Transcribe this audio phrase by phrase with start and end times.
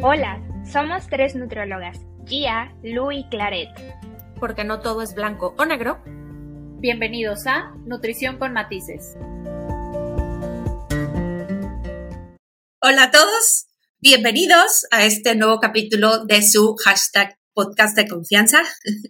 [0.00, 3.68] Hola, somos tres nutriólogas, Gia, Lu y Claret.
[4.38, 6.00] Porque no todo es blanco o negro.
[6.78, 9.16] Bienvenidos a Nutrición con Matices.
[12.80, 13.66] Hola a todos,
[13.98, 18.62] bienvenidos a este nuevo capítulo de su hashtag podcast de confianza,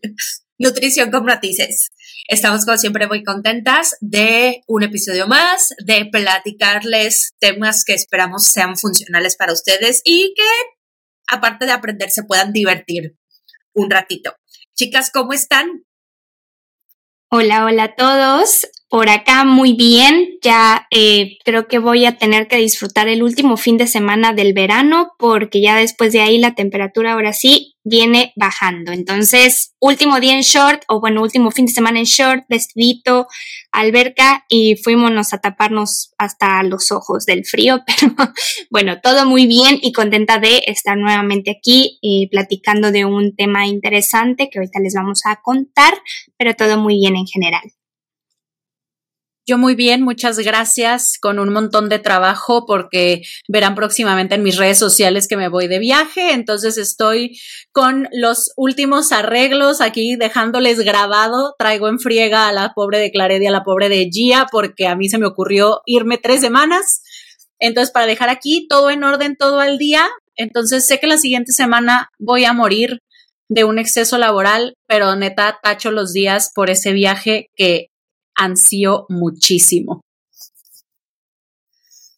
[0.59, 1.91] Nutrición con Matices.
[2.29, 8.77] Estamos como siempre muy contentas de un episodio más, de platicarles temas que esperamos sean
[8.77, 10.77] funcionales para ustedes y que,
[11.28, 13.16] aparte de aprender, se puedan divertir
[13.74, 14.34] un ratito.
[14.74, 15.84] Chicas, ¿cómo están?
[17.30, 18.66] Hola, hola a todos.
[18.88, 20.38] Por acá muy bien.
[20.42, 24.55] Ya eh, creo que voy a tener que disfrutar el último fin de semana del
[24.55, 28.93] verano porque ya después de ahí la temperatura ahora sí viene bajando.
[28.93, 33.27] Entonces, último día en short o bueno, último fin de semana en short, vestidito,
[33.73, 37.82] alberca y fuímonos a taparnos hasta los ojos del frío.
[38.01, 38.15] Pero
[38.70, 43.66] bueno, todo muy bien y contenta de estar nuevamente aquí y platicando de un tema
[43.66, 45.95] interesante que ahorita les vamos a contar,
[46.38, 47.63] pero todo muy bien en general.
[49.49, 54.59] Yo muy bien, muchas gracias, con un montón de trabajo porque verán próximamente en mis
[54.59, 57.41] redes sociales que me voy de viaje, entonces estoy
[57.73, 63.41] con los últimos arreglos aquí dejándoles grabado, traigo en friega a la pobre de Clared
[63.41, 67.00] y a la pobre de Gia porque a mí se me ocurrió irme tres semanas,
[67.59, 71.53] entonces para dejar aquí todo en orden, todo al día, entonces sé que la siguiente
[71.53, 73.00] semana voy a morir
[73.49, 77.88] de un exceso laboral, pero neta tacho los días por ese viaje que
[78.39, 80.00] ansío muchísimo.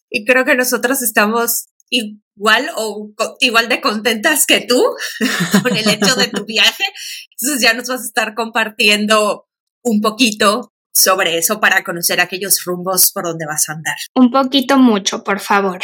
[0.09, 4.81] Y creo que nosotros estamos igual o igual de contentas que tú
[5.63, 6.83] con el hecho de tu viaje.
[7.31, 9.47] Entonces ya nos vas a estar compartiendo
[9.83, 13.97] un poquito sobre eso para conocer aquellos rumbos por donde vas a andar.
[14.15, 15.79] Un poquito mucho, por favor.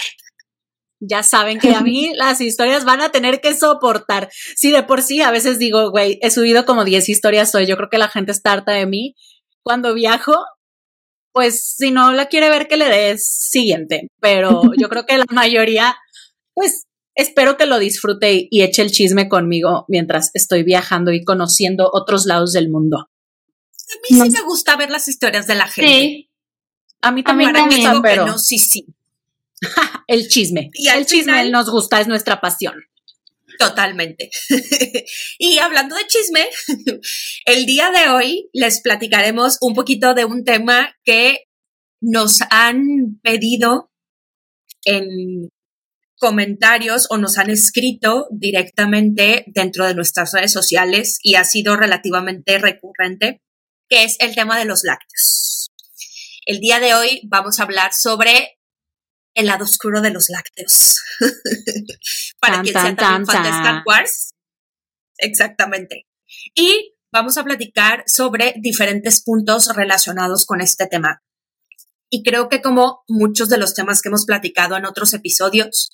[1.00, 4.30] Ya saben que a mí las historias van a tener que soportar.
[4.56, 7.66] Sí, de por sí, a veces digo, güey, he subido como 10 historias hoy.
[7.66, 9.16] Yo creo que la gente está harta de mí
[9.67, 10.33] cuando viajo,
[11.33, 14.07] pues si no la quiere ver, que le des siguiente.
[14.22, 15.97] Pero yo creo que la mayoría,
[16.53, 16.85] pues
[17.16, 22.25] espero que lo disfrute y eche el chisme conmigo mientras estoy viajando y conociendo otros
[22.25, 22.97] lados del mundo.
[23.00, 25.91] A mí sí me gusta ver las historias de la gente.
[25.91, 26.29] Sí.
[27.01, 28.85] A mí también, me gusta, pero no, sí, sí.
[30.07, 30.72] el chisme.
[30.75, 32.75] Y el chisme nos gusta, es nuestra pasión.
[33.57, 34.29] Totalmente.
[35.40, 36.47] y hablando de chisme,
[37.45, 41.45] el día de hoy les platicaremos un poquito de un tema que
[42.01, 43.91] nos han pedido
[44.85, 45.50] en
[46.19, 52.57] comentarios o nos han escrito directamente dentro de nuestras redes sociales y ha sido relativamente
[52.57, 53.41] recurrente,
[53.90, 55.72] que es el tema de los lácteos.
[56.46, 58.56] El día de hoy vamos a hablar sobre
[59.38, 61.00] el lado oscuro de los lácteos.
[62.42, 64.34] Para quien sea también fan de Star Wars.
[65.20, 66.08] Exactamente.
[66.56, 71.22] Y vamos a platicar sobre diferentes puntos relacionados con este tema.
[72.09, 75.92] Y creo que como muchos de los temas que hemos platicado en otros episodios,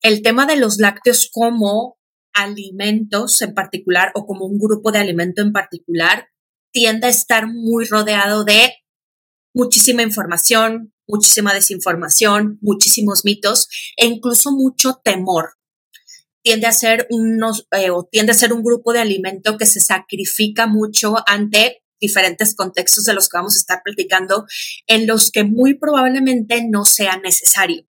[0.00, 1.98] el tema de los lácteos como
[2.32, 6.28] alimentos en particular o como un grupo de alimento en particular
[6.72, 8.72] tiende a estar muy rodeado de
[9.54, 15.54] muchísima información, muchísima desinformación, muchísimos mitos e incluso mucho temor.
[16.42, 20.66] Tiende a ser unos, eh, tiende a ser un grupo de alimento que se sacrifica
[20.66, 24.46] mucho ante diferentes contextos de los que vamos a estar platicando,
[24.86, 27.84] en los que muy probablemente no sea necesario.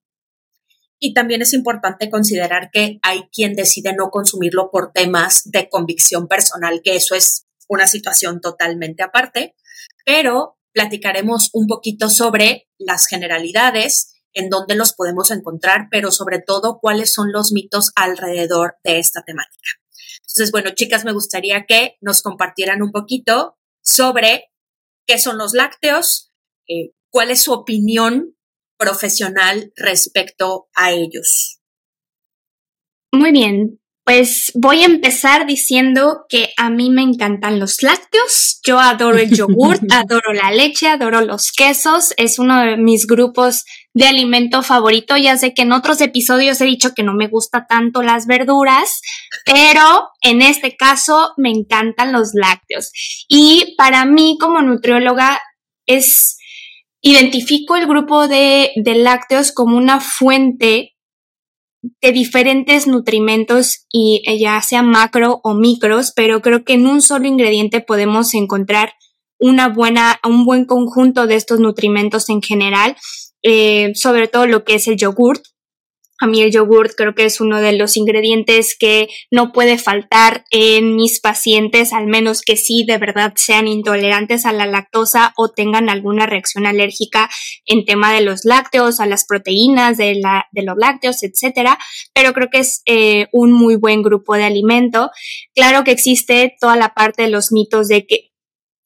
[0.98, 6.28] Y también es importante considerar que hay quien decide no consumirlo por temas de convicción
[6.28, 9.54] personal, que eso es una situación totalmente aparte,
[10.04, 16.78] pero platicaremos un poquito sobre las generalidades, en dónde los podemos encontrar, pero sobre todo
[16.80, 19.70] cuáles son los mitos alrededor de esta temática.
[20.18, 24.50] Entonces, bueno, chicas, me gustaría que nos compartieran un poquito sobre
[25.06, 26.32] qué son los lácteos,
[26.68, 28.36] eh, cuál es su opinión
[28.78, 31.60] profesional respecto a ellos.
[33.12, 38.80] Muy bien, pues voy a empezar diciendo que a mí me encantan los lácteos, yo
[38.80, 43.64] adoro el yogurt, adoro la leche, adoro los quesos, es uno de mis grupos
[43.94, 45.16] de alimento favorito.
[45.16, 49.00] Ya sé que en otros episodios he dicho que no me gusta tanto las verduras,
[49.44, 52.90] pero en este caso me encantan los lácteos.
[53.28, 55.40] Y para mí como nutrióloga
[55.86, 56.36] es,
[57.00, 60.96] identifico el grupo de, de lácteos como una fuente
[61.82, 67.00] de diferentes nutrimentos y eh, ya sea macro o micros, pero creo que en un
[67.02, 68.92] solo ingrediente podemos encontrar
[69.38, 72.96] una buena, un buen conjunto de estos nutrimentos en general,
[73.42, 75.42] eh, sobre todo lo que es el yogurt.
[76.20, 80.44] A mí el yogurt creo que es uno de los ingredientes que no puede faltar
[80.50, 85.48] en mis pacientes, al menos que sí de verdad sean intolerantes a la lactosa o
[85.48, 87.30] tengan alguna reacción alérgica
[87.64, 91.78] en tema de los lácteos, a las proteínas de, la, de los lácteos, etcétera.
[92.12, 95.10] Pero creo que es eh, un muy buen grupo de alimento.
[95.54, 98.30] Claro que existe toda la parte de los mitos de que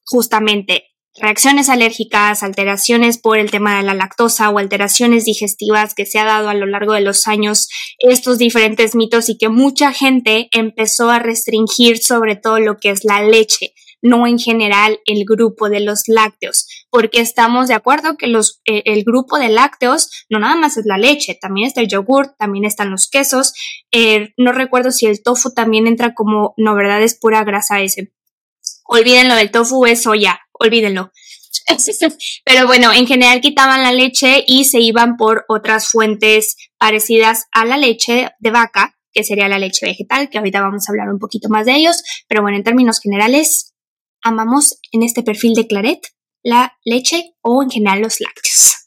[0.05, 6.19] justamente reacciones alérgicas, alteraciones por el tema de la lactosa o alteraciones digestivas que se
[6.19, 7.69] ha dado a lo largo de los años
[7.99, 13.05] estos diferentes mitos y que mucha gente empezó a restringir sobre todo lo que es
[13.05, 18.27] la leche, no en general el grupo de los lácteos, porque estamos de acuerdo que
[18.27, 21.87] los, eh, el grupo de lácteos no nada más es la leche, también está el
[21.87, 23.53] yogur, también están los quesos,
[23.91, 28.11] eh, no recuerdo si el tofu también entra como, no, verdad, es pura grasa ese.
[28.83, 31.11] Olvídenlo del tofu, es soya, olvídenlo.
[32.45, 37.65] Pero bueno, en general quitaban la leche y se iban por otras fuentes parecidas a
[37.65, 41.19] la leche de vaca, que sería la leche vegetal, que ahorita vamos a hablar un
[41.19, 42.03] poquito más de ellos.
[42.27, 43.73] Pero bueno, en términos generales,
[44.21, 45.99] amamos en este perfil de Claret
[46.43, 48.84] la leche o en general los lácteos.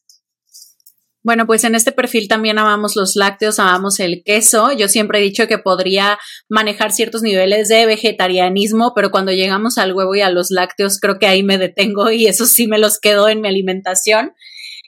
[1.25, 4.73] Bueno, pues en este perfil también amamos los lácteos, amamos el queso.
[4.73, 6.19] Yo siempre he dicho que podría
[6.49, 11.19] manejar ciertos niveles de vegetarianismo, pero cuando llegamos al huevo y a los lácteos, creo
[11.19, 14.33] que ahí me detengo y eso sí me los quedo en mi alimentación.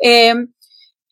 [0.03, 0.35] Eh,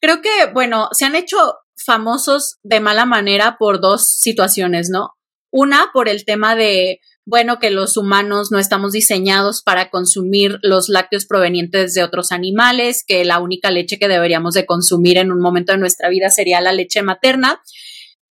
[0.00, 1.36] creo que, bueno, se han hecho
[1.84, 5.14] famosos de mala manera por dos situaciones, ¿no?
[5.50, 10.88] Una, por el tema de bueno, que los humanos no estamos diseñados para consumir los
[10.88, 15.38] lácteos provenientes de otros animales, que la única leche que deberíamos de consumir en un
[15.38, 17.60] momento de nuestra vida sería la leche materna.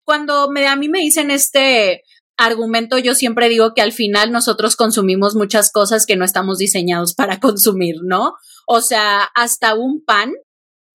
[0.03, 2.01] Cuando me, a mí me dicen este
[2.37, 7.13] argumento, yo siempre digo que al final nosotros consumimos muchas cosas que no estamos diseñados
[7.13, 8.33] para consumir, ¿no?
[8.65, 10.33] O sea, hasta un pan,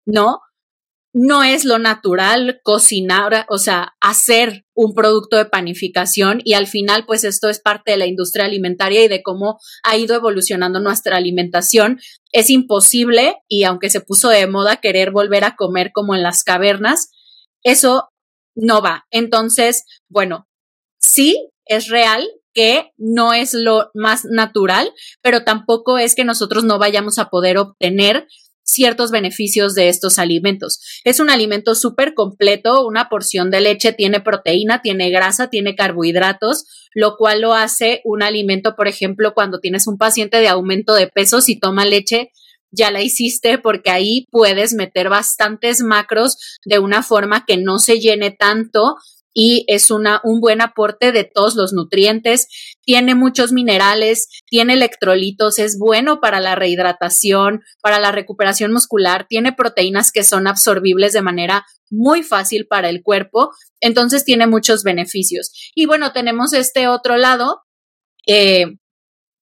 [0.06, 0.40] ¿no?
[1.14, 7.04] No es lo natural cocinar, o sea, hacer un producto de panificación y al final
[7.06, 11.18] pues esto es parte de la industria alimentaria y de cómo ha ido evolucionando nuestra
[11.18, 12.00] alimentación.
[12.32, 16.44] Es imposible y aunque se puso de moda querer volver a comer como en las
[16.44, 17.10] cavernas,
[17.62, 18.08] eso
[18.54, 19.06] no va.
[19.10, 20.48] Entonces, bueno,
[20.98, 26.78] sí es real que no es lo más natural, pero tampoco es que nosotros no
[26.78, 28.26] vayamos a poder obtener
[28.72, 30.80] ciertos beneficios de estos alimentos.
[31.04, 36.64] Es un alimento súper completo, una porción de leche tiene proteína, tiene grasa, tiene carbohidratos,
[36.94, 41.08] lo cual lo hace un alimento, por ejemplo, cuando tienes un paciente de aumento de
[41.08, 42.30] peso, si toma leche,
[42.70, 48.00] ya la hiciste porque ahí puedes meter bastantes macros de una forma que no se
[48.00, 48.96] llene tanto
[49.34, 52.49] y es una, un buen aporte de todos los nutrientes.
[52.84, 59.52] Tiene muchos minerales, tiene electrolitos, es bueno para la rehidratación, para la recuperación muscular, tiene
[59.52, 63.50] proteínas que son absorbibles de manera muy fácil para el cuerpo,
[63.81, 65.52] entonces tiene muchos beneficios.
[65.75, 67.62] Y bueno, tenemos este otro lado
[68.26, 68.79] eh,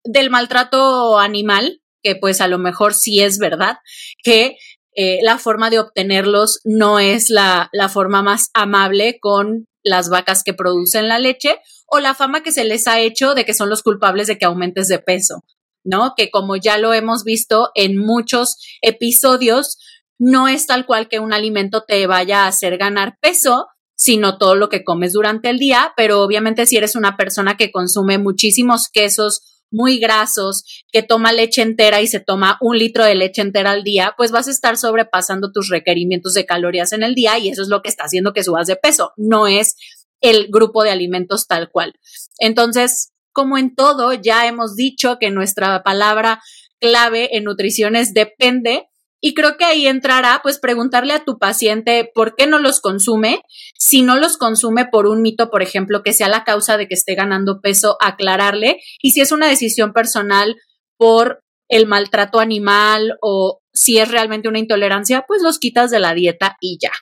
[0.04, 3.78] del maltrato animal, que pues a lo mejor sí es verdad,
[4.22, 4.56] que
[4.96, 10.42] eh, la forma de obtenerlos no es la, la, forma más amable con las vacas
[10.44, 13.68] que producen la leche o la fama que se les ha hecho de que son
[13.68, 15.44] los culpables de que aumentes de peso,
[15.84, 16.14] ¿no?
[16.16, 19.78] Que como ya lo hemos visto en muchos episodios,
[20.18, 24.54] no es tal cual que un alimento te vaya a hacer ganar peso, sino todo
[24.54, 28.88] lo que comes durante el día, pero obviamente si eres una persona que consume muchísimos
[28.90, 33.70] quesos, muy grasos, que toma leche entera y se toma un litro de leche entera
[33.70, 37.48] al día, pues vas a estar sobrepasando tus requerimientos de calorías en el día y
[37.48, 39.76] eso es lo que está haciendo que subas de peso, no es
[40.20, 41.94] el grupo de alimentos tal cual.
[42.38, 46.42] Entonces, como en todo, ya hemos dicho que nuestra palabra
[46.80, 48.89] clave en nutrición es depende
[49.20, 53.42] y creo que ahí entrará, pues, preguntarle a tu paciente por qué no los consume.
[53.78, 56.94] Si no los consume por un mito, por ejemplo, que sea la causa de que
[56.94, 58.80] esté ganando peso, aclararle.
[59.02, 60.56] Y si es una decisión personal
[60.96, 66.14] por el maltrato animal o si es realmente una intolerancia, pues los quitas de la
[66.14, 66.92] dieta y ya.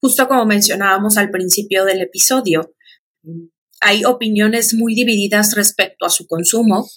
[0.00, 2.74] Justo como mencionábamos al principio del episodio,
[3.80, 6.88] hay opiniones muy divididas respecto a su consumo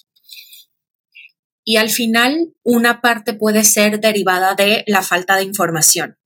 [1.68, 6.16] y al final una parte puede ser derivada de la falta de información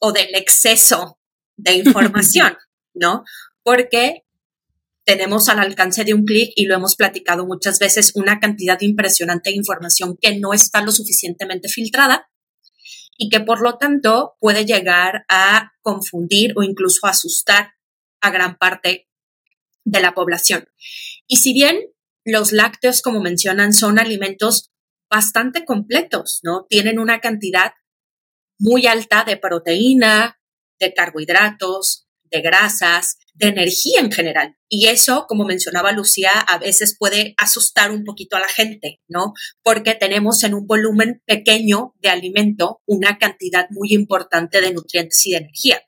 [0.00, 1.18] o del exceso
[1.56, 2.56] de información,
[2.94, 3.24] ¿no?
[3.64, 4.22] Porque
[5.04, 9.50] tenemos al alcance de un clic y lo hemos platicado muchas veces, una cantidad impresionante
[9.50, 12.30] de información que no está lo suficientemente filtrada
[13.18, 17.72] y que por lo tanto puede llegar a confundir o incluso asustar
[18.20, 19.08] a gran parte
[19.84, 20.68] de la población.
[21.26, 21.76] Y si bien
[22.24, 24.70] los lácteos, como mencionan, son alimentos
[25.10, 26.66] bastante completos, ¿no?
[26.68, 27.72] Tienen una cantidad
[28.58, 30.40] muy alta de proteína,
[30.78, 34.56] de carbohidratos, de grasas, de energía en general.
[34.68, 39.32] Y eso, como mencionaba Lucía, a veces puede asustar un poquito a la gente, ¿no?
[39.62, 45.32] Porque tenemos en un volumen pequeño de alimento una cantidad muy importante de nutrientes y
[45.32, 45.82] de energía.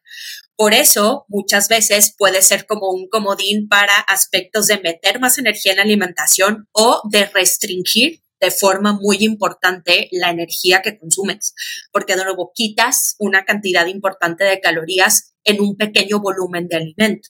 [0.56, 5.72] Por eso, muchas veces puede ser como un comodín para aspectos de meter más energía
[5.72, 11.54] en la alimentación o de restringir de forma muy importante la energía que consumes,
[11.92, 17.28] porque de nuevo quitas una cantidad importante de calorías en un pequeño volumen de alimento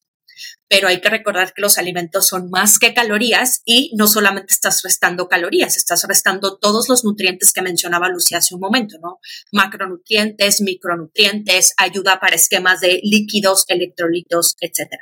[0.69, 4.83] pero hay que recordar que los alimentos son más que calorías y no solamente estás
[4.83, 9.19] restando calorías, estás restando todos los nutrientes que mencionaba Lucía hace un momento, ¿no?
[9.53, 15.01] Macronutrientes, micronutrientes, ayuda para esquemas de líquidos, electrolitos, etc.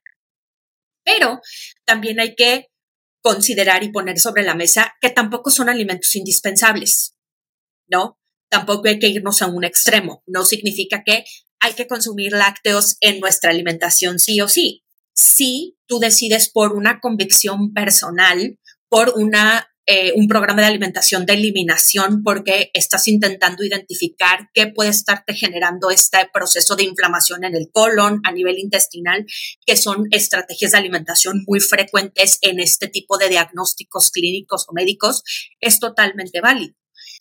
[1.05, 1.41] Pero
[1.85, 2.69] también hay que
[3.27, 7.17] considerar y poner sobre la mesa que tampoco son alimentos indispensables,
[7.89, 8.21] ¿no?
[8.49, 10.23] Tampoco hay que irnos a un extremo.
[10.29, 11.25] No significa que
[11.59, 17.01] hay que consumir lácteos en nuestra alimentación sí o sí si tú decides por una
[17.01, 24.51] convicción personal, por una, eh, un programa de alimentación de eliminación, porque estás intentando identificar
[24.53, 29.25] qué puede estarte generando este proceso de inflamación en el colon a nivel intestinal,
[29.65, 35.23] que son estrategias de alimentación muy frecuentes en este tipo de diagnósticos clínicos o médicos,
[35.61, 36.75] es totalmente válido.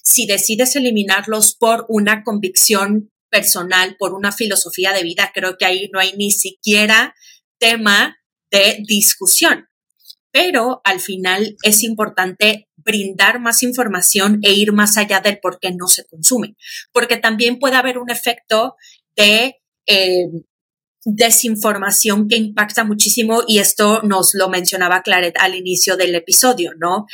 [0.03, 5.89] Si decides eliminarlos por una convicción personal, por una filosofía de vida, creo que ahí
[5.93, 7.13] no hay ni siquiera
[7.59, 8.17] tema
[8.49, 9.67] de discusión.
[10.35, 15.71] Pero al final es importante brindar más información e ir más allá del por qué
[15.71, 16.57] no se consume,
[16.91, 18.75] porque también puede haber un efecto
[19.15, 20.27] de eh,
[21.05, 27.05] desinformación que impacta muchísimo y esto nos lo mencionaba Claret al inicio del episodio, ¿no?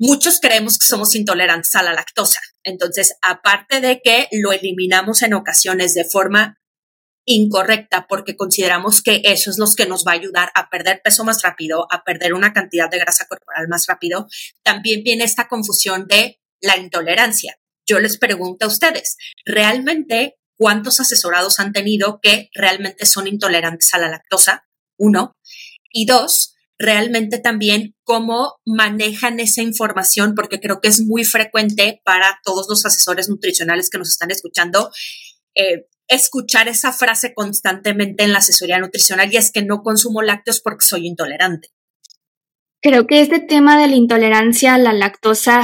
[0.00, 2.40] Muchos creemos que somos intolerantes a la lactosa.
[2.64, 6.57] Entonces, aparte de que lo eliminamos en ocasiones de forma
[7.28, 11.24] incorrecta porque consideramos que eso es lo que nos va a ayudar a perder peso
[11.24, 14.26] más rápido, a perder una cantidad de grasa corporal más rápido,
[14.62, 17.58] también viene esta confusión de la intolerancia.
[17.86, 23.98] Yo les pregunto a ustedes, ¿realmente cuántos asesorados han tenido que realmente son intolerantes a
[23.98, 24.66] la lactosa?
[24.96, 25.36] Uno.
[25.92, 32.40] Y dos, realmente también cómo manejan esa información, porque creo que es muy frecuente para
[32.42, 34.90] todos los asesores nutricionales que nos están escuchando.
[35.54, 40.60] Eh, escuchar esa frase constantemente en la asesoría nutricional y es que no consumo lácteos
[40.60, 41.68] porque soy intolerante.
[42.80, 45.62] Creo que este tema de la intolerancia a la lactosa,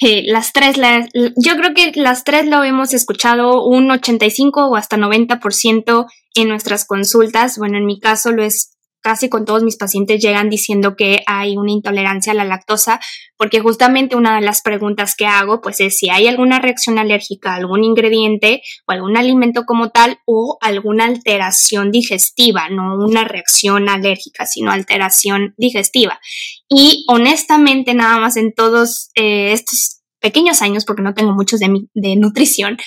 [0.00, 0.76] eh, las tres,
[1.14, 6.84] yo creo que las tres lo hemos escuchado un 85 o hasta 90% en nuestras
[6.84, 7.58] consultas.
[7.58, 11.56] Bueno, en mi caso lo es casi con todos mis pacientes llegan diciendo que hay
[11.56, 13.00] una intolerancia a la lactosa,
[13.36, 17.52] porque justamente una de las preguntas que hago pues es si hay alguna reacción alérgica
[17.52, 23.88] a algún ingrediente o algún alimento como tal o alguna alteración digestiva, no una reacción
[23.88, 26.20] alérgica, sino alteración digestiva.
[26.68, 31.68] Y honestamente, nada más en todos eh, estos pequeños años, porque no tengo muchos de,
[31.94, 32.78] de nutrición,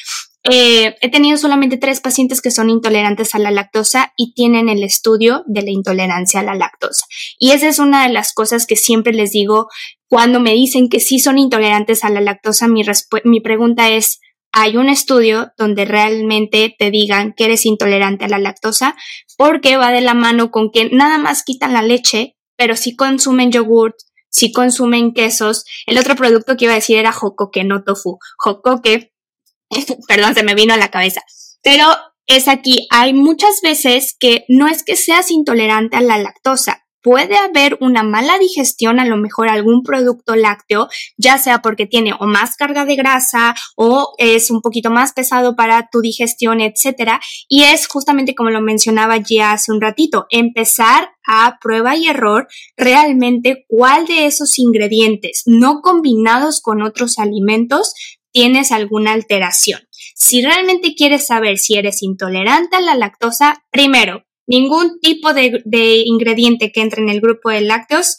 [0.51, 4.83] eh, he tenido solamente tres pacientes que son intolerantes a la lactosa y tienen el
[4.83, 7.05] estudio de la intolerancia a la lactosa.
[7.39, 9.67] Y esa es una de las cosas que siempre les digo
[10.07, 12.67] cuando me dicen que sí son intolerantes a la lactosa.
[12.67, 12.83] Mi,
[13.23, 14.19] mi pregunta es,
[14.51, 18.95] ¿hay un estudio donde realmente te digan que eres intolerante a la lactosa?
[19.37, 23.51] Porque va de la mano con que nada más quitan la leche, pero si consumen
[23.51, 23.95] yogurt,
[24.29, 25.65] si consumen quesos.
[25.87, 28.19] El otro producto que iba a decir era jocoque, no tofu.
[28.37, 29.14] Jocoque
[30.07, 31.21] perdón, se me vino a la cabeza.
[31.61, 31.85] Pero
[32.27, 37.37] es aquí, hay muchas veces que no es que seas intolerante a la lactosa, puede
[37.37, 42.25] haber una mala digestión, a lo mejor algún producto lácteo, ya sea porque tiene o
[42.25, 47.21] más carga de grasa o es un poquito más pesado para tu digestión, etcétera.
[47.47, 52.47] Y es justamente como lo mencionaba ya hace un ratito, empezar a prueba y error
[52.75, 57.93] realmente cuál de esos ingredientes no combinados con otros alimentos
[58.35, 59.79] tienes alguna alteración.
[60.13, 65.63] Si realmente quieres saber si eres intolerante a la lactosa, primero, ningún tipo de,
[66.05, 68.17] ingrediente que entre en el grupo de lácteos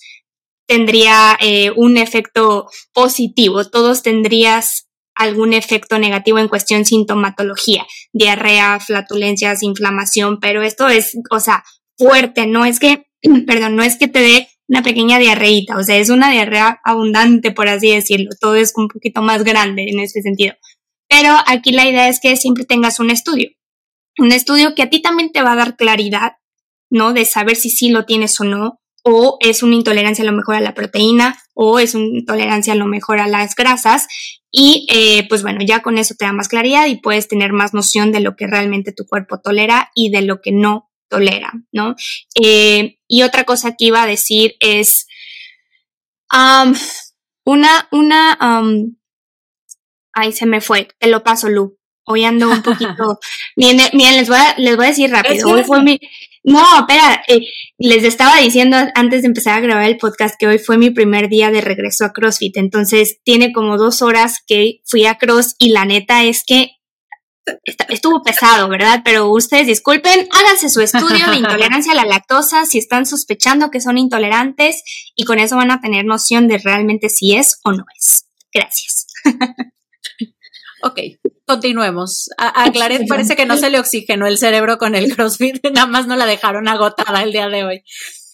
[0.67, 3.69] tendría eh, un efecto positivo.
[3.69, 11.41] Todos tendrías algún efecto negativo en cuestión sintomatología, diarrea, flatulencias, inflamación, pero esto es, o
[11.41, 11.63] sea,
[11.99, 13.05] fuerte, no es que,
[13.47, 17.53] perdón, no es que te dé una pequeña diarreita, o sea, es una diarrea abundante,
[17.53, 20.55] por así decirlo, todo es un poquito más grande en ese sentido.
[21.09, 23.51] Pero aquí la idea es que siempre tengas un estudio,
[24.19, 26.33] un estudio que a ti también te va a dar claridad,
[26.91, 27.13] ¿no?
[27.13, 30.57] De saber si sí lo tienes o no, o es una intolerancia a lo mejor
[30.57, 34.09] a la proteína, o es una intolerancia a lo mejor a las grasas,
[34.51, 37.75] Y eh, pues bueno, ya con eso te da más claridad y puedes tener más
[37.75, 41.95] noción de lo que realmente tu cuerpo tolera y de lo que no tolera, ¿no?
[42.43, 45.07] Eh, y otra cosa que iba a decir es
[47.45, 48.39] una, una,
[50.13, 51.79] ay, se me fue, te lo paso, Lu.
[52.09, 53.19] Hoy ando un poquito,
[53.57, 55.99] miren, miren, les voy a, les voy a decir rápido, hoy fue mi,
[56.45, 57.41] no, espera, eh,
[57.79, 61.29] les estaba diciendo antes de empezar a grabar el podcast que hoy fue mi primer
[61.29, 65.71] día de regreso a CrossFit, entonces tiene como dos horas que fui a Cross y
[65.71, 66.76] la neta es que
[67.89, 69.03] estuvo pesado, ¿verdad?
[69.05, 73.81] Pero ustedes disculpen, háganse su estudio de intolerancia a la lactosa si están sospechando que
[73.81, 74.83] son intolerantes
[75.15, 78.27] y con eso van a tener noción de realmente si es o no es.
[78.53, 79.07] Gracias.
[80.83, 81.01] Ok,
[81.47, 82.29] continuemos.
[82.39, 85.87] A, a Claret parece que no se le oxigenó el cerebro con el CrossFit, nada
[85.87, 87.83] más no la dejaron agotada el día de hoy.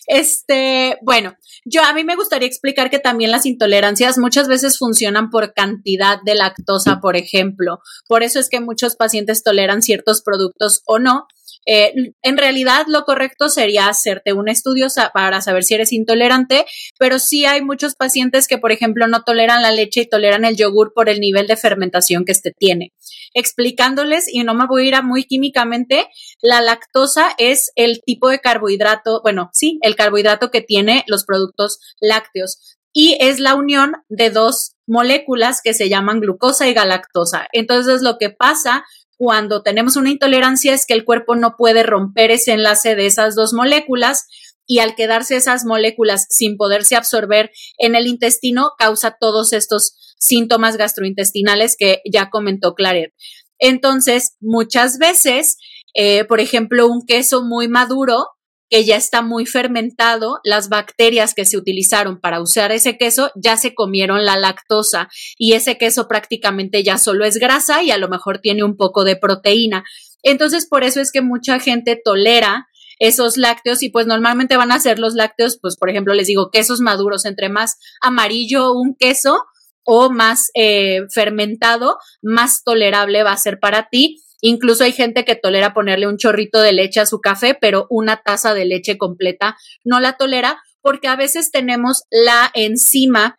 [0.07, 5.31] Este, bueno, yo a mí me gustaría explicar que también las intolerancias muchas veces funcionan
[5.31, 7.79] por cantidad de lactosa, por ejemplo.
[8.09, 11.27] Por eso es que muchos pacientes toleran ciertos productos o no.
[11.65, 11.93] Eh,
[12.23, 16.67] en realidad, lo correcto sería hacerte un estudio para saber si eres intolerante,
[16.99, 20.57] pero sí hay muchos pacientes que, por ejemplo, no toleran la leche y toleran el
[20.57, 22.93] yogur por el nivel de fermentación que este tiene.
[23.35, 26.09] Explicándoles, y no me voy a ir a muy químicamente,
[26.43, 31.79] la lactosa es el tipo de carbohidrato, bueno, sí, el carbohidrato que tiene los productos
[32.01, 32.59] lácteos
[32.93, 37.47] y es la unión de dos moléculas que se llaman glucosa y galactosa.
[37.53, 38.85] Entonces, lo que pasa
[39.17, 43.35] cuando tenemos una intolerancia es que el cuerpo no puede romper ese enlace de esas
[43.37, 44.27] dos moléculas
[44.67, 50.77] y al quedarse esas moléculas sin poderse absorber en el intestino causa todos estos síntomas
[50.77, 53.13] gastrointestinales que ya comentó Claret.
[53.59, 55.57] Entonces, muchas veces,
[55.95, 58.27] eh, por ejemplo, un queso muy maduro
[58.73, 63.59] que ya está muy fermentado, las bacterias que se utilizaron para usar ese queso ya
[63.59, 68.09] se comieron la lactosa y ese queso prácticamente ya solo es grasa y a lo
[68.09, 69.85] mejor tiene un poco de proteína.
[70.23, 72.67] Entonces, por eso es que mucha gente tolera
[72.99, 76.51] esos lácteos y pues normalmente van a ser los lácteos, pues por ejemplo les digo
[76.51, 79.43] quesos maduros, entre más amarillo un queso
[79.85, 85.37] o más eh, fermentado, más tolerable va a ser para ti Incluso hay gente que
[85.37, 89.57] tolera ponerle un chorrito de leche a su café, pero una taza de leche completa
[89.85, 93.39] no la tolera porque a veces tenemos la enzima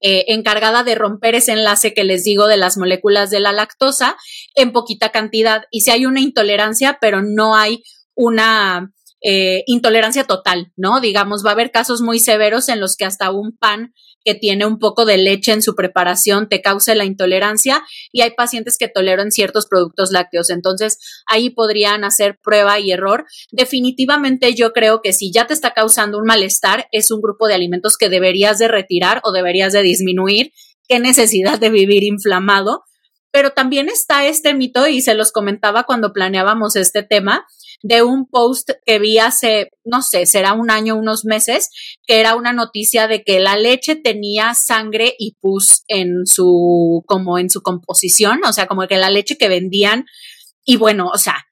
[0.00, 4.16] eh, encargada de romper ese enlace que les digo de las moléculas de la lactosa
[4.54, 5.64] en poquita cantidad.
[5.72, 7.82] Y si hay una intolerancia, pero no hay
[8.14, 11.00] una eh, intolerancia total, ¿no?
[11.00, 13.94] Digamos, va a haber casos muy severos en los que hasta un pan
[14.26, 18.32] que tiene un poco de leche en su preparación te cause la intolerancia y hay
[18.32, 20.50] pacientes que toleran ciertos productos lácteos.
[20.50, 23.24] Entonces, ahí podrían hacer prueba y error.
[23.52, 27.54] Definitivamente yo creo que si ya te está causando un malestar, es un grupo de
[27.54, 30.50] alimentos que deberías de retirar o deberías de disminuir.
[30.88, 32.82] Qué necesidad de vivir inflamado.
[33.30, 37.46] Pero también está este mito y se los comentaba cuando planeábamos este tema
[37.86, 41.70] de un post que vi hace, no sé, será un año, unos meses,
[42.04, 47.38] que era una noticia de que la leche tenía sangre y pus en su, como
[47.38, 50.04] en su composición, o sea, como que la leche que vendían,
[50.64, 51.46] y bueno, o sea,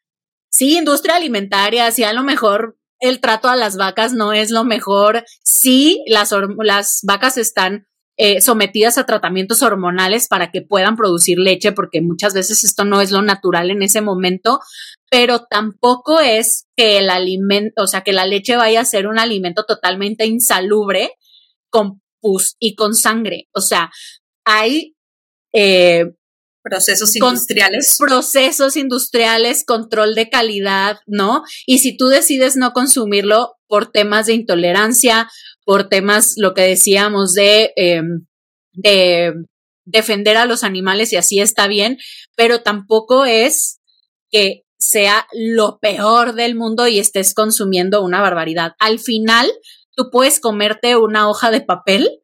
[0.51, 4.64] sí, industria alimentaria, sí, a lo mejor el trato a las vacas no es lo
[4.64, 11.38] mejor, sí, las, las vacas están eh, sometidas a tratamientos hormonales para que puedan producir
[11.38, 14.61] leche, porque muchas veces esto no es lo natural en ese momento,
[15.14, 19.20] pero tampoco es que el alimento, o sea, que la leche vaya a ser un
[19.20, 21.12] alimento totalmente insalubre
[21.70, 23.46] con pus y con sangre.
[23.55, 23.92] O sea,
[24.44, 24.96] hay
[25.53, 26.07] eh,
[26.64, 27.94] procesos industriales.
[27.96, 31.44] Procesos industriales, control de calidad, ¿no?
[31.64, 35.31] Y si tú decides no consumirlo por temas de intolerancia
[35.64, 38.27] por temas, lo que decíamos, de, em,
[38.72, 39.33] de
[39.85, 41.98] defender a los animales y así está bien,
[42.35, 43.79] pero tampoco es
[44.33, 48.75] que sea lo peor del mundo y estés consumiendo una barbaridad.
[48.79, 49.51] Al final,
[49.97, 52.20] tú puedes comerte una hoja de papel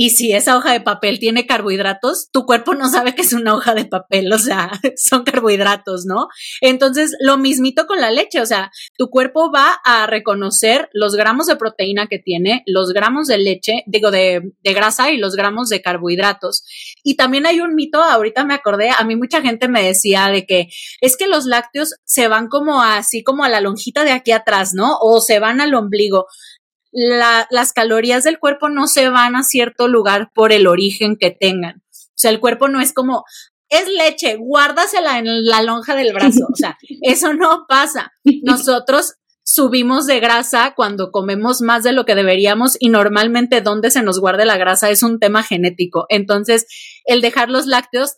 [0.00, 3.52] y si esa hoja de papel tiene carbohidratos, tu cuerpo no sabe que es una
[3.52, 6.28] hoja de papel, o sea, son carbohidratos, ¿no?
[6.60, 11.48] Entonces, lo mismito con la leche, o sea, tu cuerpo va a reconocer los gramos
[11.48, 15.82] de proteína que tiene, los gramos de leche, digo, de, grasa y los gramos de
[15.82, 16.62] carbohidratos.
[17.02, 20.46] Y también hay un mito, ahorita me acordé, a mí mucha gente me decía de
[20.46, 20.68] que
[21.00, 24.74] es que los lácteos se van como así, como a la lonjita de aquí atrás,
[24.74, 24.96] ¿no?
[25.00, 26.26] O se van al ombligo
[26.98, 31.82] las calorías del cuerpo no se van a cierto lugar por el origen que tengan.
[31.92, 33.24] O sea, el cuerpo no es como,
[33.68, 36.46] es leche, guárdasela en la lonja del brazo.
[36.52, 38.12] O sea, eso no pasa.
[38.42, 44.02] Nosotros subimos de grasa cuando comemos más de lo que deberíamos y normalmente dónde se
[44.02, 46.06] nos guarde la grasa es un tema genético.
[46.10, 46.66] Entonces,
[47.04, 48.14] el dejar los lácteos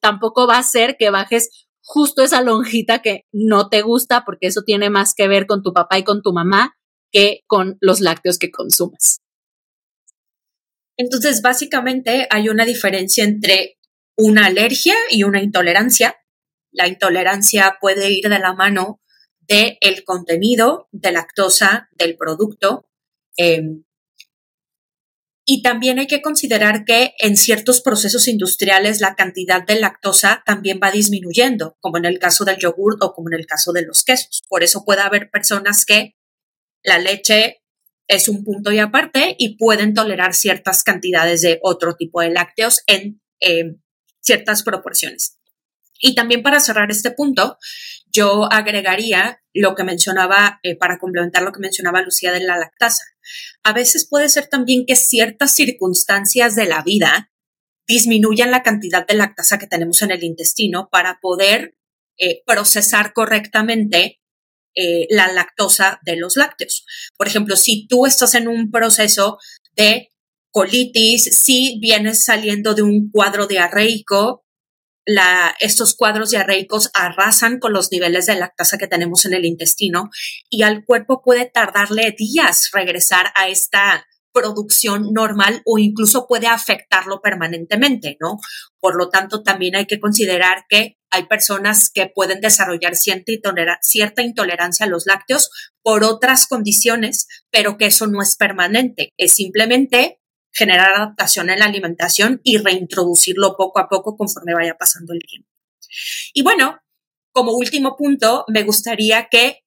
[0.00, 4.62] tampoco va a hacer que bajes justo esa lonjita que no te gusta porque eso
[4.62, 6.74] tiene más que ver con tu papá y con tu mamá
[7.12, 9.20] que con los lácteos que consumas.
[10.96, 13.78] Entonces, básicamente hay una diferencia entre
[14.16, 16.16] una alergia y una intolerancia.
[16.70, 19.00] La intolerancia puede ir de la mano
[19.40, 22.88] del el contenido de lactosa del producto.
[23.36, 23.84] Em,
[25.44, 30.78] y también hay que considerar que en ciertos procesos industriales la cantidad de lactosa también
[30.80, 34.04] va disminuyendo, como en el caso del yogur o como en el caso de los
[34.04, 34.42] quesos.
[34.48, 36.14] Por eso puede haber personas que
[36.82, 37.62] la leche
[38.08, 42.82] es un punto y aparte y pueden tolerar ciertas cantidades de otro tipo de lácteos
[42.86, 43.80] en em,
[44.20, 45.38] ciertas proporciones.
[46.00, 47.58] Y también para cerrar este punto,
[48.12, 53.04] yo agregaría lo que mencionaba, eh, para complementar lo que mencionaba Lucía de la lactasa.
[53.62, 57.30] A veces puede ser también que ciertas circunstancias de la vida
[57.86, 61.76] disminuyan la cantidad de lactasa que tenemos en el intestino para poder
[62.18, 64.21] eh, procesar correctamente
[64.74, 66.84] eh, la lactosa de los lácteos.
[67.16, 69.38] Por ejemplo, si tú estás en un proceso
[69.74, 70.08] de
[70.50, 74.44] colitis, si vienes saliendo de un cuadro diarreico,
[75.58, 80.10] estos cuadros diarreicos arrasan con los niveles de lactasa que tenemos en el intestino
[80.48, 87.20] y al cuerpo puede tardarle días regresar a esta producción normal o incluso puede afectarlo
[87.20, 88.38] permanentemente, ¿no?
[88.80, 94.86] Por lo tanto, también hay que considerar que hay personas que pueden desarrollar cierta, intolerancia
[94.86, 95.50] a los lácteos
[95.82, 100.18] por otras condiciones, pero que eso no es permanente, es simplemente
[100.54, 105.48] generar adaptación en la alimentación y reintroducirlo poco a poco conforme vaya pasando el tiempo.
[106.32, 106.78] Y bueno,
[107.32, 109.60] como último punto, me gustaría que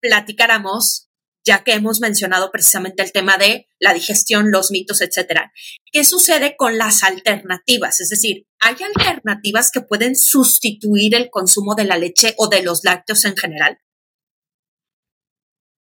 [0.00, 1.08] platicáramos,
[1.44, 5.52] ya que hemos mencionado precisamente el tema de la digestión, los mitos, etcétera.
[5.92, 8.00] ¿Qué sucede con las alternativas?
[8.00, 12.84] Es decir, ¿hay alternativas que pueden sustituir el consumo de la leche o de los
[12.84, 13.78] lácteos en general?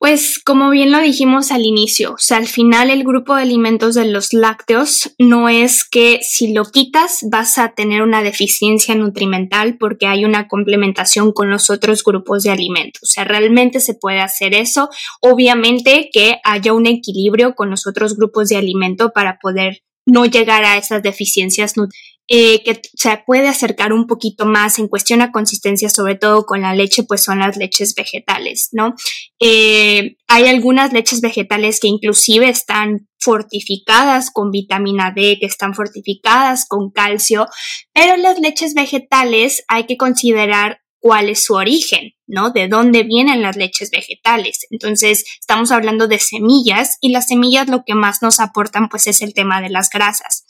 [0.04, 3.96] Pues como bien lo dijimos al inicio, o sea, al final el grupo de alimentos
[3.96, 9.78] de los lácteos no es que si lo quitas vas a tener una deficiencia nutrimental
[9.78, 13.02] porque hay una complementación con los otros grupos de alimentos.
[13.04, 14.89] O sea, realmente se puede hacer eso.
[15.22, 20.66] Obviamente que haya un equilibrio con los otros grupos de alimento para poder no llegar
[20.66, 25.32] a esas deficiencias nutrimentales eh, que se puede acercar un poquito más en cuestión a
[25.32, 28.96] consistencia, sobre todo con la leche, pues son las leches vegetales, ¿no?
[29.39, 36.65] Eh, hay algunas leches vegetales que inclusive están fortificadas con vitamina D, que están fortificadas
[36.67, 37.46] con calcio,
[37.93, 42.50] pero las leches vegetales hay que considerar cuál es su origen, ¿no?
[42.50, 44.65] De dónde vienen las leches vegetales.
[44.72, 49.22] Entonces, estamos hablando de semillas y las semillas lo que más nos aportan pues es
[49.22, 50.46] el tema de las grasas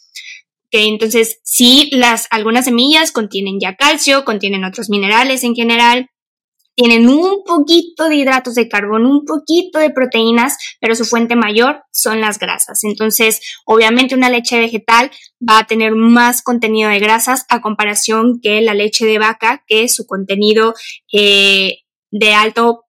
[0.74, 6.10] entonces, sí, las, algunas semillas contienen ya calcio, contienen otros minerales en general,
[6.76, 11.84] tienen un poquito de hidratos de carbono, un poquito de proteínas, pero su fuente mayor
[11.92, 12.84] son las grasas.
[12.84, 15.12] Entonces, obviamente una leche vegetal
[15.48, 19.88] va a tener más contenido de grasas a comparación que la leche de vaca, que
[19.90, 20.74] su contenido
[21.12, 22.86] eh, de alto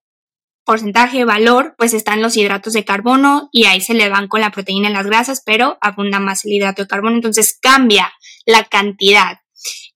[0.65, 4.51] porcentaje, valor, pues están los hidratos de carbono y ahí se le van con la
[4.51, 8.11] proteína y las grasas, pero abunda más el hidrato de carbono, entonces cambia
[8.45, 9.39] la cantidad.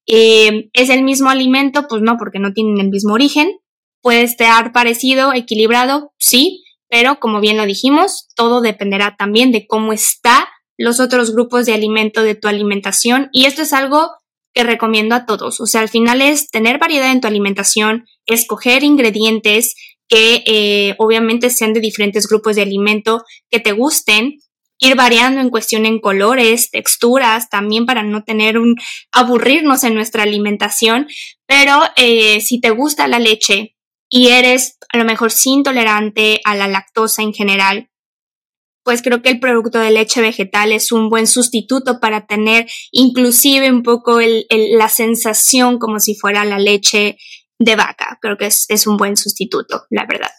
[0.06, 1.88] Eh, ¿Es el mismo alimento?
[1.88, 3.60] Pues no, porque no tienen el mismo origen.
[4.02, 9.94] Puede estar parecido, equilibrado, sí, pero como bien lo dijimos, todo dependerá también de cómo
[9.94, 14.12] está los otros grupos de alimento de tu alimentación y esto es algo
[14.54, 15.60] que recomiendo a todos.
[15.62, 19.76] O sea, al final es tener variedad en tu alimentación, escoger ingredientes
[20.10, 24.40] que eh, obviamente sean de diferentes grupos de alimento que te gusten,
[24.80, 28.76] ir variando en cuestión en colores, texturas, también para no tener un
[29.12, 31.08] aburrirnos en nuestra alimentación,
[31.46, 33.76] pero eh, si te gusta la leche
[34.10, 37.90] y eres a lo mejor sin intolerante a la lactosa en general,
[38.84, 43.72] pues creo que el producto de leche vegetal es un buen sustituto para tener inclusive
[43.72, 47.18] un poco la sensación como si fuera la leche
[47.60, 48.18] de vaca.
[48.22, 50.32] Creo que es, un buen sustituto, la verdad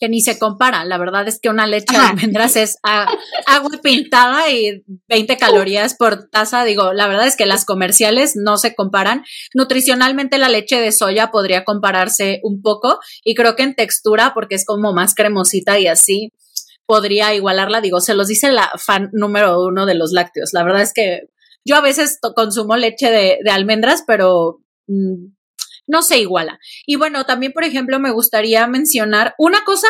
[0.00, 0.84] que ni se compara.
[0.84, 6.28] La verdad es que una leche de almendras es agua pintada y 20 calorías por
[6.30, 6.64] taza.
[6.64, 9.24] Digo, la verdad es que las comerciales no se comparan.
[9.54, 14.54] Nutricionalmente la leche de soya podría compararse un poco y creo que en textura, porque
[14.54, 16.32] es como más cremosita y así,
[16.86, 17.80] podría igualarla.
[17.80, 20.50] Digo, se los dice la fan número uno de los lácteos.
[20.52, 21.22] La verdad es que
[21.64, 24.60] yo a veces consumo leche de, almendras, pero...
[24.86, 25.36] Mm,
[25.88, 26.58] no se iguala.
[26.86, 29.88] Y bueno, también, por ejemplo, me gustaría mencionar una cosa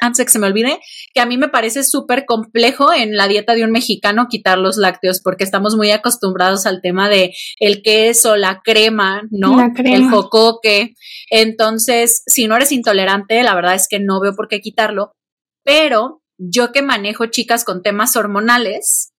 [0.00, 0.78] antes de que se me olvide,
[1.12, 4.76] que a mí me parece súper complejo en la dieta de un mexicano quitar los
[4.76, 9.72] lácteos, porque estamos muy acostumbrados al tema de el queso, la crema, ¿no?
[9.84, 10.94] El jocoque.
[11.30, 15.12] Entonces, si no eres intolerante, la verdad es que no veo por qué quitarlo.
[15.64, 19.12] Pero yo que manejo chicas con temas hormonales,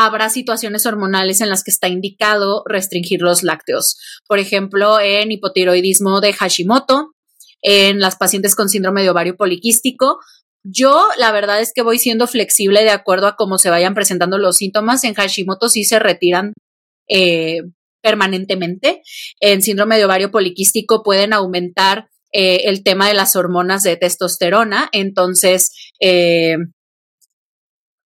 [0.00, 3.96] habrá situaciones hormonales en las que está indicado restringir los lácteos.
[4.28, 7.14] Por ejemplo, en hipotiroidismo de Hashimoto,
[7.62, 10.20] en las pacientes con síndrome de ovario poliquístico.
[10.62, 14.38] Yo, la verdad es que voy siendo flexible de acuerdo a cómo se vayan presentando
[14.38, 15.02] los síntomas.
[15.02, 16.52] En Hashimoto sí se retiran
[17.08, 17.62] eh,
[18.00, 19.02] permanentemente.
[19.40, 24.90] En síndrome de ovario poliquístico pueden aumentar eh, el tema de las hormonas de testosterona.
[24.92, 26.56] Entonces, eh,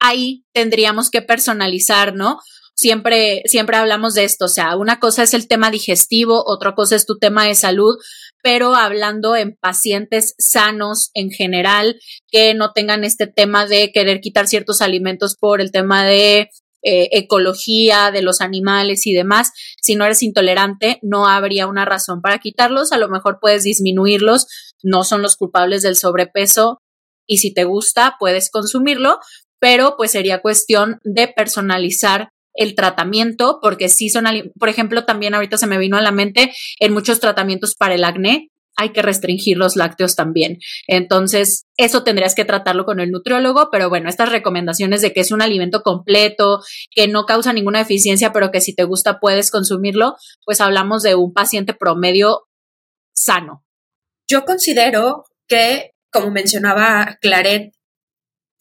[0.03, 2.39] ahí tendríamos que personalizar, ¿no?
[2.75, 6.97] Siempre, siempre hablamos de esto, o sea, una cosa es el tema digestivo, otra cosa
[6.97, 7.97] es tu tema de salud,
[8.43, 14.49] pero hablando en pacientes sanos en general, que no tengan este tema de querer quitar
[14.49, 16.49] ciertos alimentos por el tema de
[16.85, 19.53] eh, ecología de los animales y demás.
[19.81, 22.91] Si no eres intolerante, no habría una razón para quitarlos.
[22.91, 24.49] A lo mejor puedes disminuirlos.
[24.83, 26.81] No son los culpables del sobrepeso
[27.27, 29.19] y si te gusta, puedes consumirlo,
[29.63, 34.25] pero pues sería cuestión de personalizar el tratamiento, porque sí son,
[34.59, 38.03] por ejemplo, también ahorita se me vino a la mente, en muchos tratamientos para el
[38.03, 40.59] acné hay que restringir los lácteos también.
[40.89, 45.31] Entonces, eso tendrías que tratarlo con el nutriólogo, pero bueno, estas recomendaciones de que es
[45.31, 50.17] un alimento completo, que no causa ninguna deficiencia, pero que si te gusta puedes consumirlo,
[50.45, 52.49] pues hablamos de un paciente promedio
[53.15, 53.65] sano.
[54.29, 57.73] Yo considero que, como mencionaba Claret,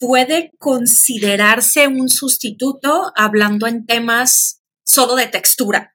[0.02, 5.94] puede considerarse un sustituto hablando en temas solo de textura.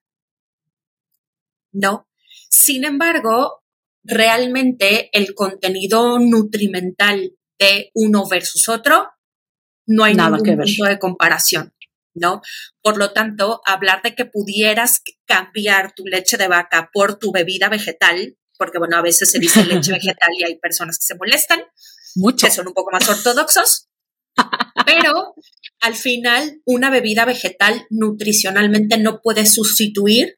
[1.74, 2.08] ¿No?
[2.50, 3.66] Sin embargo,
[4.06, 9.10] realmente el contenido nutrimental de uno versus otro,
[9.86, 10.66] no hay nada que ver.
[10.66, 11.74] punto de comparación,
[12.14, 12.42] ¿no?
[12.82, 17.68] Por lo tanto, hablar de que pudieras cambiar tu leche de vaca por tu bebida
[17.68, 21.62] vegetal, porque bueno, a veces se dice leche vegetal y hay personas que se molestan,
[22.16, 22.48] Mucho.
[22.48, 23.90] que son un poco más ortodoxos,
[24.86, 25.34] pero
[25.82, 30.36] al final, una bebida vegetal nutricionalmente no puede sustituir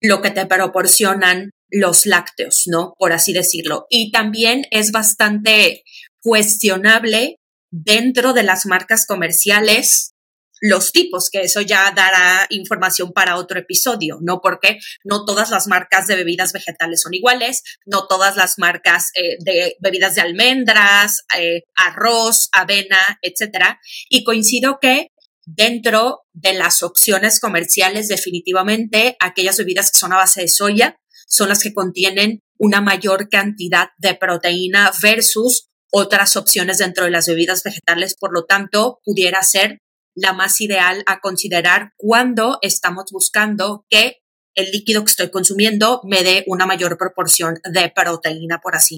[0.00, 2.94] lo que te proporcionan los lácteos, ¿no?
[2.98, 3.86] Por así decirlo.
[3.90, 5.82] Y también es bastante
[6.20, 7.36] cuestionable
[7.70, 10.12] dentro de las marcas comerciales
[10.60, 14.40] los tipos, que eso ya dará información para otro episodio, ¿no?
[14.40, 19.36] Porque no todas las marcas de bebidas vegetales son iguales, no todas las marcas eh,
[19.40, 23.80] de bebidas de almendras, eh, arroz, avena, etcétera.
[24.08, 25.08] Y coincido que
[25.44, 30.96] dentro de las opciones comerciales, definitivamente, aquellas bebidas que son a base de soya
[31.28, 37.26] son las que contienen una mayor cantidad de proteína versus otras opciones dentro de las
[37.26, 38.16] bebidas vegetales.
[38.18, 39.80] Por lo tanto, pudiera ser
[40.16, 44.22] la más ideal a considerar cuando estamos buscando que
[44.56, 48.96] el líquido que estoy consumiendo me dé una mayor proporción de proteína, por así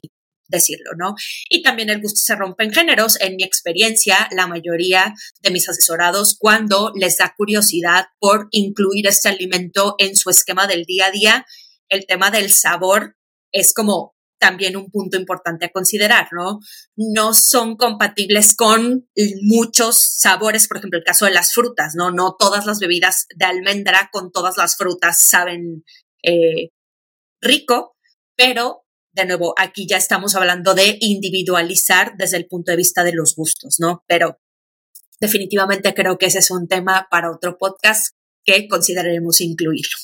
[0.48, 1.14] decirlo, ¿no?
[1.50, 3.20] Y también el gusto se rompe en géneros.
[3.20, 9.28] En mi experiencia, la mayoría de mis asesorados, cuando les da curiosidad por incluir este
[9.28, 11.46] alimento en su esquema del día a día,
[11.88, 13.16] el tema del sabor
[13.52, 16.61] es como también un punto importante a considerar, ¿no?
[16.96, 19.09] No son compatibles con
[19.42, 22.11] muchos sabores, por ejemplo, el caso de las frutas, ¿no?
[22.11, 25.85] No todas las bebidas de almendra con todas las frutas saben
[26.22, 26.70] eh,
[27.40, 27.96] rico,
[28.37, 33.12] pero de nuevo, aquí ya estamos hablando de individualizar desde el punto de vista de
[33.12, 34.05] los gustos, ¿no?
[34.07, 34.40] Pero
[35.20, 39.96] definitivamente creo que ese es un tema para otro podcast que consideraremos incluirlo.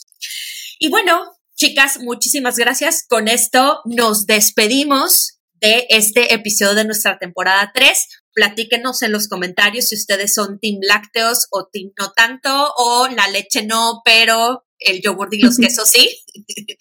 [0.79, 1.33] Y bueno,
[1.65, 3.07] Chicas, muchísimas gracias.
[3.09, 8.07] Con esto nos despedimos de este episodio de nuestra temporada 3.
[8.35, 13.29] Platíquenos en los comentarios si ustedes son Team Lácteos o Team No Tanto o la
[13.29, 16.15] leche no, pero el yogur y los quesos sí.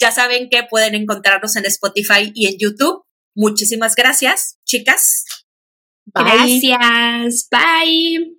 [0.00, 3.04] ya saben que pueden encontrarnos en Spotify y en YouTube.
[3.34, 5.26] Muchísimas gracias, chicas.
[6.06, 7.48] Gracias.
[7.50, 8.38] Bye.